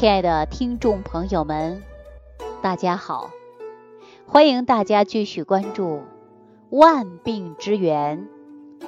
[0.00, 1.82] 亲爱的听众朋友们，
[2.62, 3.32] 大家好，
[4.24, 5.96] 欢迎大家继续关注
[6.70, 8.26] 《万病之源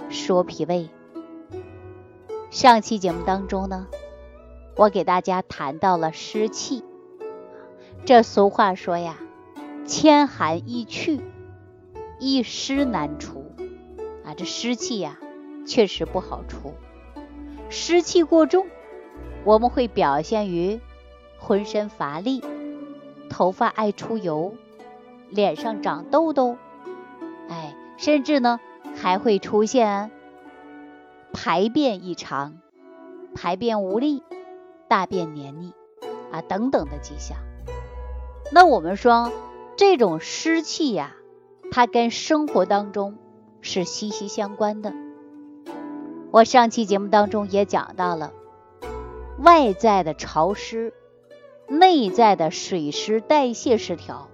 [0.08, 0.88] 说脾胃》。
[2.50, 3.88] 上期节目当中呢，
[4.74, 6.82] 我给大家谈到了湿气。
[8.06, 9.18] 这俗话说呀，
[9.84, 11.20] 千寒易去，
[12.20, 13.52] 一湿难除
[14.24, 14.32] 啊。
[14.34, 15.18] 这湿气呀，
[15.66, 16.72] 确实不好除。
[17.68, 18.66] 湿气过重，
[19.44, 20.80] 我们会表现于。
[21.44, 22.40] 浑身乏力，
[23.28, 24.54] 头发爱出油，
[25.28, 26.56] 脸上长痘痘，
[27.48, 28.60] 哎，甚至呢
[28.94, 30.12] 还会出现
[31.32, 32.60] 排便异常、
[33.34, 34.22] 排便无力、
[34.86, 35.72] 大便黏腻
[36.30, 37.38] 啊等等的迹象。
[38.52, 39.32] 那我们说
[39.76, 41.16] 这种湿气呀，
[41.72, 43.18] 它跟生活当中
[43.62, 44.92] 是息息相关的。
[46.30, 48.32] 我上期节目当中也讲到了
[49.38, 50.94] 外在的潮湿。
[51.68, 54.28] 内在的水湿代谢失调，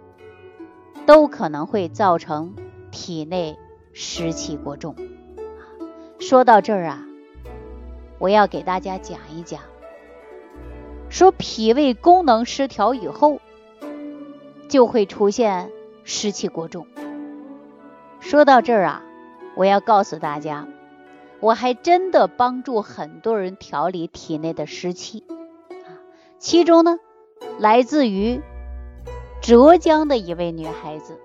[1.06, 2.54] 都可能会造成
[2.90, 3.56] 体内
[3.92, 4.96] 湿气过重。
[6.18, 7.06] 说到这儿啊，
[8.18, 9.60] 我要给大家讲一讲，
[11.08, 13.40] 说脾胃功能失调以后，
[14.68, 15.70] 就会出现
[16.02, 16.86] 湿气过重。
[18.20, 19.02] 说到这儿啊，
[19.54, 20.66] 我要告诉大家，
[21.38, 25.22] 我还真的帮助很多人调理体内的湿气，
[26.38, 26.98] 其中呢。
[27.58, 28.40] 来自于
[29.40, 31.18] 浙江的一位女孩子，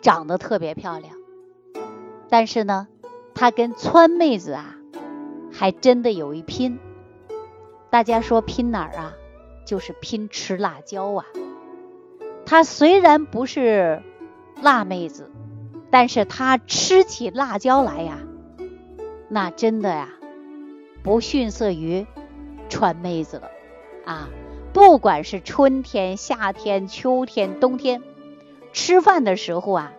[0.00, 1.14] 长得特别漂亮，
[2.28, 2.88] 但是呢，
[3.34, 4.76] 她跟川妹子啊，
[5.52, 6.78] 还真的有一拼。
[7.90, 9.14] 大家说拼哪儿啊？
[9.64, 11.24] 就是拼吃辣椒啊。
[12.44, 14.02] 她虽然不是
[14.62, 15.30] 辣妹子，
[15.90, 18.18] 但是她吃起辣椒来呀，
[19.28, 20.08] 那真的呀，
[21.02, 22.06] 不逊色于
[22.68, 23.50] 川妹子了
[24.04, 24.28] 啊。
[24.76, 28.02] 不管是春天、夏天、秋天、冬天，
[28.74, 29.92] 吃饭的时候啊，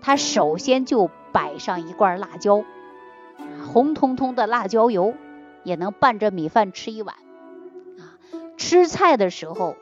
[0.00, 2.62] 他首先就摆上一罐辣椒，
[3.66, 5.14] 红彤彤的辣椒油，
[5.64, 7.16] 也能拌着米饭吃一碗。
[7.98, 8.14] 啊，
[8.56, 9.74] 吃菜的时候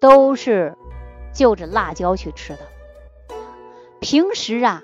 [0.00, 0.74] 都是
[1.34, 2.60] 就着辣椒去吃的。
[4.00, 4.82] 平时啊，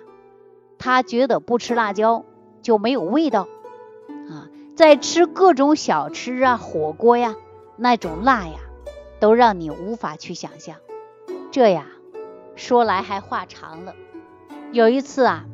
[0.78, 2.26] 他觉得不吃辣椒
[2.60, 3.48] 就没有味道。
[4.28, 7.36] 啊，在吃各种小吃啊、火锅呀，
[7.78, 8.58] 那种辣呀。
[9.20, 10.76] 都让你无法去想象，
[11.50, 11.86] 这呀，
[12.56, 13.94] 说来还话长了。
[14.72, 15.46] 有一次啊，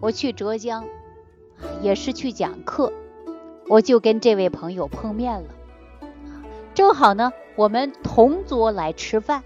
[0.00, 0.84] 我去浙江，
[1.82, 2.92] 也是去讲课，
[3.68, 5.48] 我就跟这位朋友碰面了。
[6.74, 9.42] 正好呢，我们同桌来吃饭，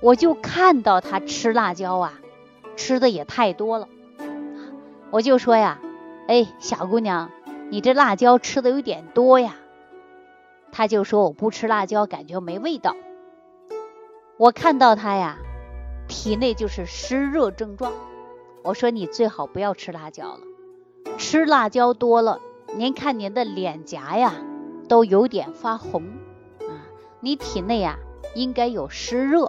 [0.00, 2.20] 我就看到他吃辣椒啊，
[2.76, 3.88] 吃的也太多了。
[5.10, 5.80] 我就说呀，
[6.28, 7.30] 哎，小姑娘，
[7.70, 9.56] 你这辣椒吃的有点多呀。
[10.76, 12.96] 他就说我不吃辣椒，感觉没味道。
[14.36, 15.38] 我看到他呀，
[16.06, 17.94] 体内就是湿热症状。
[18.62, 20.40] 我说你最好不要吃辣椒了，
[21.16, 22.42] 吃辣椒多了，
[22.74, 24.34] 您看您的脸颊呀
[24.86, 26.02] 都有点发红
[26.60, 26.84] 啊，
[27.20, 27.98] 你体内呀
[28.34, 29.46] 应该有湿热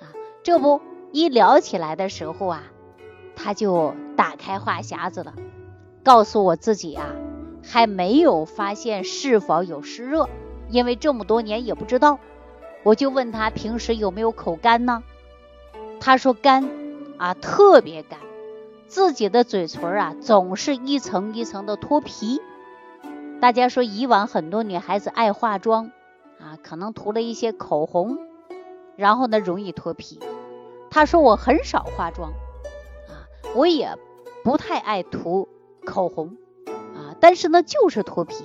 [0.00, 0.16] 啊。
[0.42, 0.80] 这不
[1.12, 2.62] 一聊起来的时候啊，
[3.36, 5.34] 他就打开话匣子了，
[6.02, 7.10] 告诉我自己啊
[7.62, 10.26] 还没有发现是否有湿热。
[10.74, 12.18] 因为这么多年也不知道，
[12.82, 15.04] 我就问他平时有没有口干呢？
[16.00, 16.68] 他说干
[17.16, 18.18] 啊，特别干，
[18.88, 22.42] 自己的嘴唇啊总是一层一层的脱皮。
[23.40, 25.92] 大家说以往很多女孩子爱化妆
[26.40, 28.18] 啊，可能涂了一些口红，
[28.96, 30.18] 然后呢容易脱皮。
[30.90, 32.32] 他说我很少化妆
[33.08, 33.96] 啊，我也
[34.42, 35.48] 不太爱涂
[35.84, 36.36] 口红
[36.66, 38.44] 啊，但是呢就是脱皮。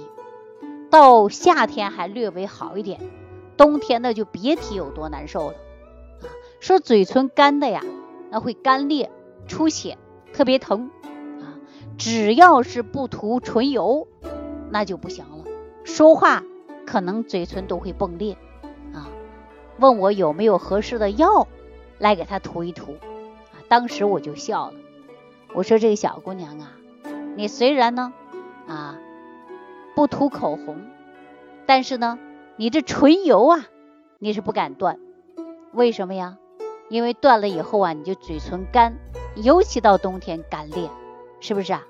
[0.89, 2.99] 到夏天还略微好一点，
[3.57, 5.57] 冬天那就别提有多难受了。
[6.21, 6.25] 啊，
[6.59, 7.83] 说嘴唇干的呀，
[8.31, 9.11] 那会干裂、
[9.47, 9.97] 出血，
[10.33, 10.89] 特别疼。
[11.41, 11.61] 啊，
[11.97, 14.07] 只要是不涂唇油，
[14.71, 15.45] 那就不行了。
[15.83, 16.43] 说话
[16.87, 18.37] 可能嘴唇都会崩裂。
[18.93, 19.09] 啊，
[19.77, 21.47] 问我有没有合适的药
[21.99, 22.93] 来给他涂一涂。
[23.51, 24.73] 啊，当时我就笑了，
[25.53, 26.71] 我说这个小姑娘啊，
[27.35, 28.11] 你虽然呢，
[28.67, 28.97] 啊。
[29.99, 30.77] 不涂口红，
[31.65, 32.17] 但是呢，
[32.55, 33.67] 你这唇油啊，
[34.17, 34.97] 你是不敢断，
[35.73, 36.37] 为什么呀？
[36.87, 38.95] 因为断了以后啊，你就嘴唇干，
[39.35, 40.89] 尤其到冬天干裂，
[41.41, 41.83] 是不是啊？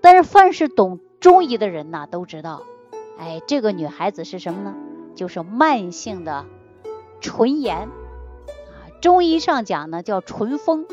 [0.00, 2.62] 但是凡是懂中医的人呐，都知道，
[3.18, 4.76] 哎，这个女孩子是什么呢？
[5.16, 6.46] 就是慢性的
[7.20, 8.94] 唇炎啊。
[9.00, 10.86] 中医上讲呢，叫唇风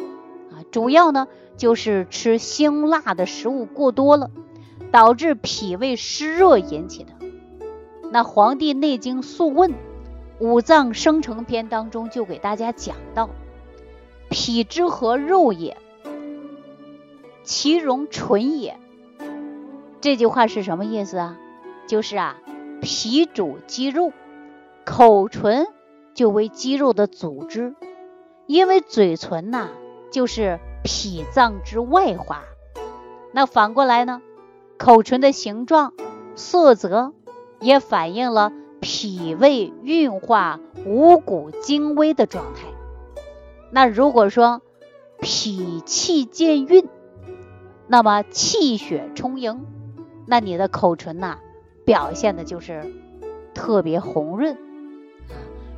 [0.50, 4.32] 啊，主要呢就是吃辛辣的食物过多了。
[4.92, 7.12] 导致脾胃湿热引起的。
[8.12, 9.72] 那《黄帝内经素问》
[10.40, 13.30] 五脏生成篇当中就给大家讲到，
[14.30, 15.78] 脾之和肉也，
[17.44, 18.78] 其容纯也。
[20.02, 21.38] 这句话是什么意思啊？
[21.88, 22.38] 就是啊，
[22.82, 24.12] 脾主肌肉，
[24.84, 25.68] 口唇
[26.14, 27.76] 就为肌肉的组织，
[28.48, 29.70] 因为嘴唇呐
[30.12, 32.44] 就是脾脏之外化。
[33.32, 34.22] 那反过来呢，
[34.82, 35.94] 口唇的形状、
[36.34, 37.14] 色泽
[37.60, 42.64] 也反映了脾胃运化五谷精微的状态。
[43.70, 44.64] 那如果说
[45.20, 46.90] 脾气健运，
[47.86, 49.68] 那么气血充盈。
[50.26, 51.38] 那你的口唇呐，
[51.86, 52.92] 表现的就是
[53.54, 54.58] 特别红润。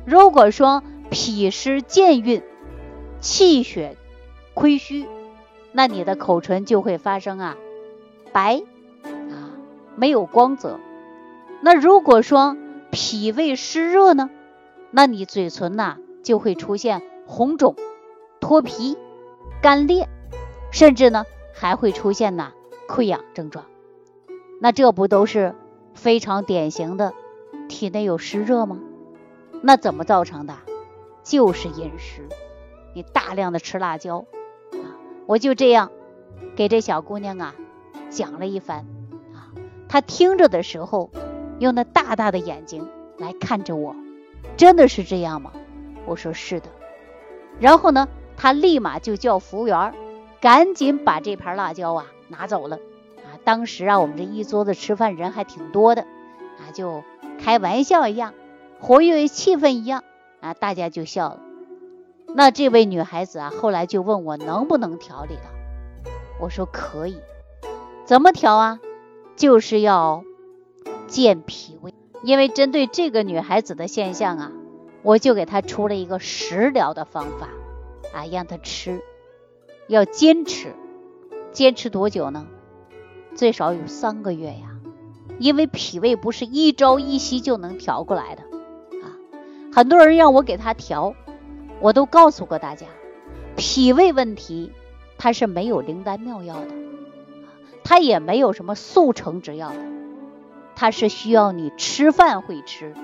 [0.06, 2.42] 如果说脾湿健运，
[3.20, 3.98] 气血
[4.54, 5.04] 亏虚，
[5.72, 7.58] 那你的口唇就会发生啊
[8.32, 8.62] 白
[9.96, 10.78] 没有光泽。
[11.60, 12.56] 那如果说
[12.90, 14.30] 脾胃湿热呢，
[14.90, 17.74] 那你嘴唇呐就会出现红肿、
[18.40, 18.96] 脱皮、
[19.62, 20.08] 干裂，
[20.70, 22.52] 甚至呢还会出现呐
[22.88, 23.64] 溃疡症状。
[24.60, 25.54] 那这不都是
[25.94, 27.12] 非常典型的
[27.68, 28.80] 体内有湿热吗？
[29.62, 30.54] 那怎么造成的？
[31.22, 32.28] 就是饮食，
[32.94, 34.26] 你大量的吃辣椒
[34.72, 34.92] 啊！
[35.24, 35.90] 我就这样
[36.54, 37.54] 给这小姑娘啊
[38.10, 38.84] 讲了一番
[39.94, 41.08] 他，听着的时候
[41.60, 43.94] 用那大大的眼睛来看着我，
[44.56, 45.52] 真的是这样吗？
[46.04, 46.66] 我说是的。
[47.60, 49.94] 然后呢，他立马就叫服务员
[50.40, 52.78] 赶紧把这盘辣椒啊拿走了。
[53.18, 57.04] 啊当时啊，我们这一桌子吃饭人还挺多的，啊，就
[57.38, 58.34] 开玩笑一样，
[58.80, 60.02] 活跃气氛一样，
[60.40, 61.38] 啊，大家就笑了。
[62.34, 67.16] 那这位女孩子啊，后来就问我能不能调理了，我说可以，
[68.04, 68.80] 怎么调啊？
[69.36, 70.24] 就是要
[71.06, 71.92] 健脾胃。
[72.22, 74.52] 因为针对这个女孩子的现象啊，
[75.02, 77.48] 我就给她出了一个食疗的方法，
[78.14, 79.02] 啊，让她吃，
[79.88, 80.74] 要坚持，
[81.52, 82.46] 坚持多久呢？
[83.34, 84.78] 最少有三个月呀，
[85.38, 88.42] 因为脾胃不是一朝一夕就能调过来的
[89.02, 89.12] 啊。
[89.70, 91.14] 很多人让我给他调，
[91.80, 92.86] 我都告诉过大家，
[93.56, 94.72] 脾胃问题
[95.18, 96.68] 它是没有灵丹妙药的，
[97.84, 99.78] 它也没有什么速成之药的，
[100.74, 102.94] 它是需要你吃饭会吃，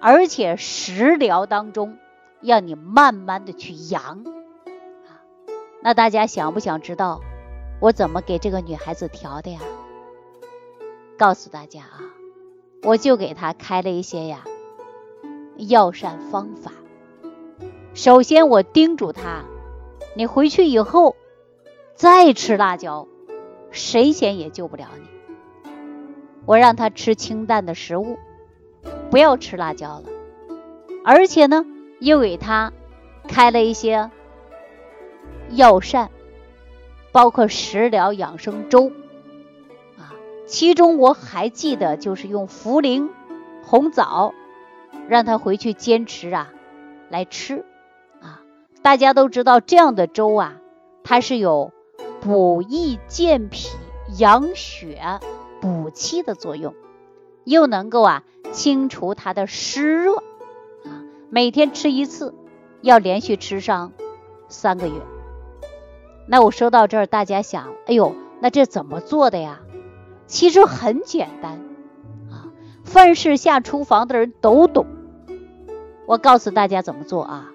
[0.00, 1.98] 而且食疗当中
[2.40, 4.24] 要你慢慢的去养。
[5.82, 7.20] 那大家想不想知道？
[7.80, 9.60] 我怎么给这个女孩子调的呀？
[11.16, 12.00] 告诉大家啊，
[12.82, 14.42] 我就给她开了一些呀
[15.56, 16.72] 药膳方法。
[17.94, 19.44] 首先，我叮嘱她，
[20.14, 21.14] 你回去以后
[21.94, 23.06] 再吃辣椒，
[23.70, 25.70] 神仙也救不了你。
[26.46, 28.18] 我让他吃清淡的食物，
[29.10, 30.04] 不要吃辣椒了。
[31.04, 31.64] 而且呢，
[32.00, 32.72] 又给他
[33.26, 34.10] 开了一些
[35.50, 36.10] 药膳。
[37.10, 38.92] 包括食疗养生粥
[39.96, 40.12] 啊，
[40.46, 43.08] 其中我还记得就是用茯苓、
[43.64, 44.34] 红枣，
[45.08, 46.52] 让他回去坚持啊
[47.08, 47.64] 来吃
[48.20, 48.42] 啊。
[48.82, 50.56] 大家都知道这样的粥啊，
[51.02, 51.72] 它是有
[52.20, 53.68] 补益健脾、
[54.18, 55.20] 养血、
[55.60, 56.74] 补气的作用，
[57.44, 60.16] 又能够啊清除它的湿热
[60.84, 61.04] 啊。
[61.30, 62.34] 每天吃一次，
[62.80, 63.92] 要连续吃上
[64.48, 64.94] 三个月。
[66.26, 69.60] 那我说到这儿，大家想，哎呦，那这怎么做的呀？
[70.26, 71.52] 其实很简单
[72.30, 72.52] 啊，
[72.84, 74.86] 凡是下厨房的人都懂。
[76.06, 77.50] 我告诉大家怎么做啊？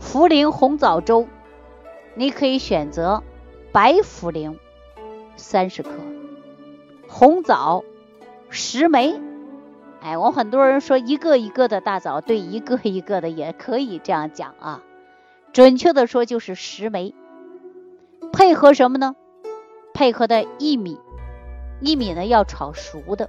[0.00, 1.26] 茯苓红枣粥，
[2.14, 3.22] 你可以选择
[3.72, 4.56] 白茯苓
[5.36, 5.90] 三十克，
[7.08, 7.84] 红枣
[8.48, 9.20] 十枚。
[10.00, 14.82] 哎，我很多人说一个一个的大枣，对，一个一个的也可以这样讲啊。
[15.52, 17.14] 准确的说就是十枚。
[18.32, 19.14] 配合什么呢？
[19.92, 20.98] 配合的薏米，
[21.82, 23.28] 薏米呢要炒熟的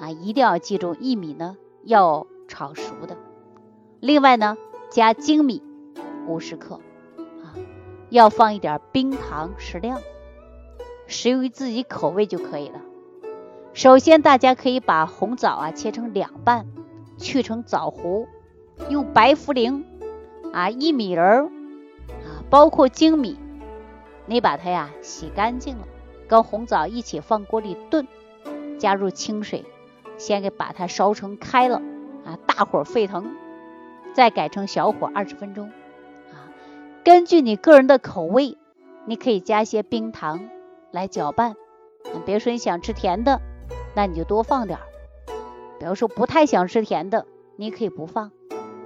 [0.00, 3.16] 啊，一定要记住薏米呢要炒熟的。
[4.00, 4.56] 另外呢，
[4.90, 5.62] 加粳米
[6.26, 6.80] 五十克，
[8.10, 10.00] 要放一点冰糖适量，
[11.06, 12.80] 适于自己口味就可以了。
[13.74, 16.66] 首先，大家可以把红枣啊切成两半，
[17.16, 18.26] 去成枣核，
[18.88, 19.84] 用白茯苓
[20.52, 21.44] 啊、薏米仁儿
[22.08, 23.38] 啊，包括粳米。
[24.26, 25.86] 你把它呀洗干净了，
[26.26, 28.06] 跟红枣一起放锅里炖，
[28.78, 29.64] 加入清水，
[30.16, 31.80] 先给把它烧成开了
[32.24, 33.36] 啊，大火沸腾，
[34.12, 35.70] 再改成小火二十分钟。
[37.08, 38.58] 根据你个人的口味，
[39.06, 40.50] 你可以加些冰糖
[40.90, 41.56] 来搅拌。
[42.26, 43.40] 比如说你想吃甜的，
[43.94, 44.82] 那你就多放点儿；
[45.80, 47.24] 比如说不太想吃甜的，
[47.56, 48.26] 你可以不放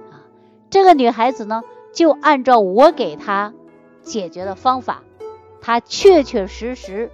[0.09, 0.23] 啊
[0.69, 3.53] 这个女孩子呢，就按照我给她
[4.01, 5.03] 解决的方法，
[5.59, 7.11] 她确确实实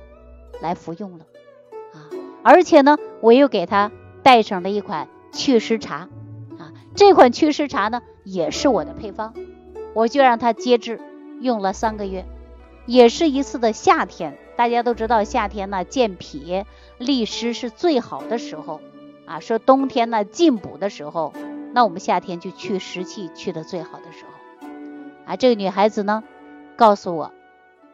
[0.61, 1.25] 来服用了
[1.91, 2.05] 啊！
[2.43, 6.07] 而且呢，我又给她带上了一款祛湿茶
[6.59, 9.33] 啊，这款祛湿茶呢，也是我的配方，
[9.93, 10.99] 我就让她接治，
[11.41, 12.25] 用了三个月，
[12.85, 14.37] 也是一次的夏天。
[14.55, 16.65] 大家都知道，夏天呢健脾
[16.97, 18.81] 利湿是最好的时候
[19.25, 21.33] 啊，说冬天呢进补的时候。
[21.71, 24.67] 那我们夏天就去湿气去的最好的时候
[25.25, 26.23] 啊，这个女孩子呢
[26.75, 27.31] 告诉我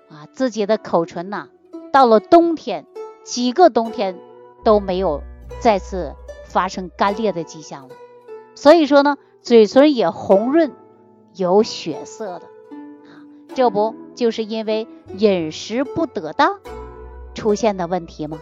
[0.10, 1.50] 啊，自己的口唇呐，
[1.92, 2.86] 到了冬天
[3.26, 4.18] 几个冬天
[4.64, 5.22] 都没有
[5.60, 6.14] 再次
[6.46, 7.96] 发生干裂的迹象了，
[8.56, 10.72] 所以说呢，嘴唇也红润
[11.36, 12.46] 有血色的
[13.06, 13.24] 啊，
[13.54, 14.88] 这不就是因为
[15.18, 16.60] 饮食不得当
[17.34, 18.40] 出现的问题吗？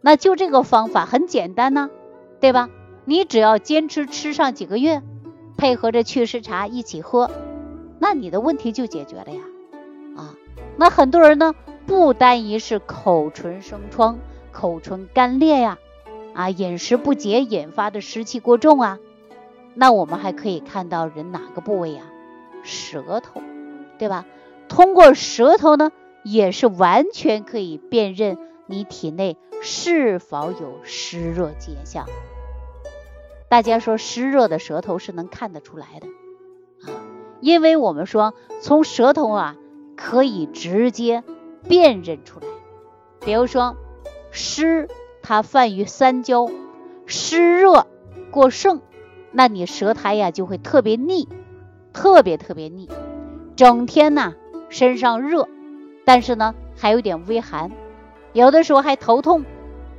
[0.00, 1.90] 那就这个方法很简单呢，
[2.40, 2.70] 对吧？
[3.04, 5.02] 你只要坚持吃上几个月，
[5.56, 7.30] 配合着祛湿茶一起喝，
[7.98, 9.40] 那你的问题就解决了呀！
[10.16, 10.34] 啊，
[10.76, 11.54] 那很多人呢，
[11.86, 14.18] 不单一是口唇生疮、
[14.52, 15.78] 口唇干裂呀，
[16.34, 18.98] 啊，饮食不节引发的湿气过重啊，
[19.74, 22.02] 那我们还可以看到人哪个部位呀？
[22.62, 23.42] 舌头，
[23.98, 24.26] 对吧？
[24.68, 25.90] 通过舌头呢，
[26.22, 32.06] 也是完全可以辨认你体内是否有湿热迹象。
[33.48, 36.06] 大家说湿热的舌头是能看得出来的
[36.86, 37.02] 啊，
[37.40, 39.56] 因为我们说从舌头啊
[39.96, 41.24] 可以直接
[41.68, 42.46] 辨认出来。
[43.22, 43.76] 比如说
[44.30, 44.88] 湿，
[45.20, 46.48] 它泛于三焦，
[47.06, 47.88] 湿热
[48.30, 48.80] 过盛，
[49.32, 51.28] 那你舌苔呀就会特别腻，
[51.92, 52.88] 特别特别腻，
[53.56, 54.34] 整天呢
[54.68, 55.48] 身上热，
[56.04, 57.70] 但是呢还有点微寒，
[58.32, 59.44] 有的时候还头痛，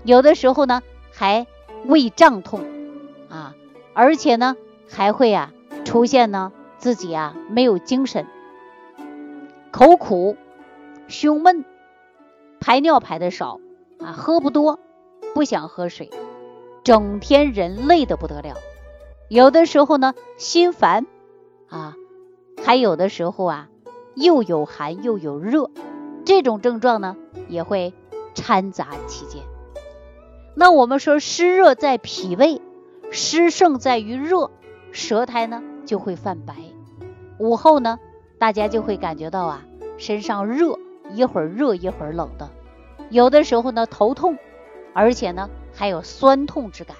[0.04, 0.82] 有的时候呢
[1.12, 1.48] 还
[1.86, 2.62] 胃胀痛。
[3.30, 3.56] 啊，
[3.94, 4.58] 而且呢，
[4.90, 5.54] 还会啊
[5.86, 8.28] 出现呢自己啊没有精神，
[9.72, 10.36] 口苦，
[11.08, 11.64] 胸闷，
[12.60, 13.60] 排尿排的少
[14.00, 14.80] 啊，喝不多，
[15.34, 16.10] 不想喝水，
[16.84, 18.58] 整天人累的不得了，
[19.30, 21.06] 有的时候呢心烦
[21.72, 21.96] 啊，
[22.63, 23.70] 还有的时候啊
[24.13, 25.72] 又有寒又有热，
[26.25, 27.94] 这种症状呢也会
[28.36, 29.42] 掺杂其间。
[30.54, 32.62] 那我们说湿热在脾胃。
[33.13, 34.51] 湿盛在于热，
[34.94, 36.56] 舌苔呢就会泛白。
[37.40, 38.00] 午后呢，
[38.40, 39.66] 大家就会感觉到啊，
[39.98, 40.80] 身上热，
[41.13, 42.50] 一会儿热一会儿冷的。
[43.10, 44.38] 有的时候呢头痛，
[44.94, 46.96] 而且呢还有酸痛之感，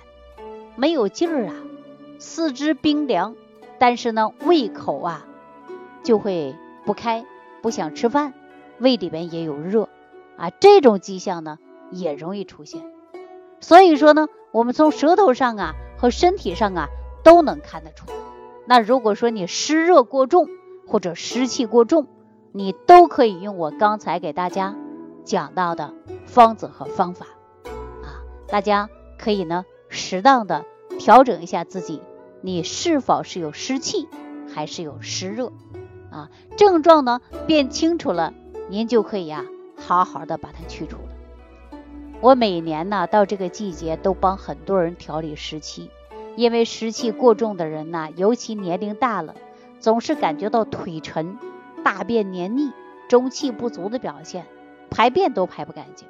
[0.75, 1.56] 没有劲儿啊，
[2.20, 3.38] 四肢冰凉，
[3.82, 5.26] 但是呢胃口啊
[6.04, 7.26] 就会不开，
[7.64, 8.34] 不想吃饭，
[8.78, 9.90] 胃里边也有热
[10.38, 11.58] 啊，这种迹象呢
[11.90, 12.84] 也容易出现。
[13.60, 15.74] 所以说呢，我们从舌头上啊。
[16.02, 16.88] 和身体上啊
[17.24, 18.08] 都能看得出。
[18.66, 20.48] 那如果说你湿热过重
[20.88, 22.08] 或者湿气过重，
[22.52, 24.76] 你都可以用我刚才给大家
[25.24, 25.94] 讲到的
[26.26, 27.28] 方子和方法
[28.02, 28.26] 啊。
[28.48, 30.66] 大家可以呢适当的
[30.98, 32.02] 调整一下自己，
[32.42, 34.08] 你是否是有湿气
[34.54, 35.52] 还是有湿热
[36.10, 36.30] 啊？
[36.58, 38.34] 症状呢变清楚了，
[38.70, 39.46] 您就可以呀
[39.78, 41.80] 好好的把它去除了。
[42.20, 45.90] 我每年呢到这个季节都帮很多人调理湿气，
[46.36, 49.36] 因为湿气过重的人呢，尤其年龄大了，
[49.80, 51.38] 总是感觉到腿沉、
[51.84, 52.72] 大便黏腻、
[53.08, 54.46] 中气不足的表现，
[54.90, 56.08] 排便都排不干净，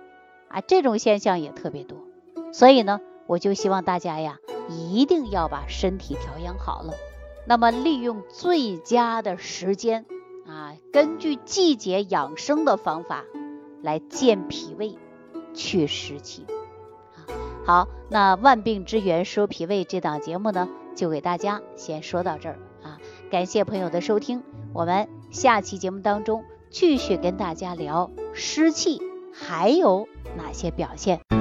[0.49, 1.97] 啊，这种现象也特别多。
[2.51, 4.37] 所以呢，我就希望大家呀，
[4.69, 6.93] 一定要把身体调养好了。
[7.45, 10.05] 那么利用最佳的时间
[10.47, 13.23] 啊，根据季节养生的方法
[13.81, 14.97] 来健脾胃。
[15.53, 16.45] 去湿气，
[17.65, 22.99] 好，那万病之源说脾胃这档节目呢，就给大家先说到这儿啊，
[23.29, 29.01] 感谢朋友的收听，我们下期节目当中继续跟大家聊湿气
[29.33, 31.40] 还有哪些表现。